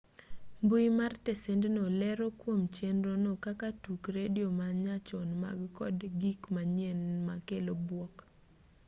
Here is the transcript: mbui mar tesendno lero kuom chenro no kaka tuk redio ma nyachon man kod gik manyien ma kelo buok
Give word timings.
mbui 0.63 0.87
mar 0.99 1.13
tesendno 1.25 1.83
lero 1.99 2.25
kuom 2.39 2.61
chenro 2.75 3.13
no 3.23 3.31
kaka 3.45 3.69
tuk 3.83 4.01
redio 4.17 4.47
ma 4.59 4.67
nyachon 4.83 5.29
man 5.43 5.59
kod 5.77 5.97
gik 6.21 6.41
manyien 6.53 7.01
ma 7.27 7.35
kelo 7.47 7.73
buok 7.87 8.15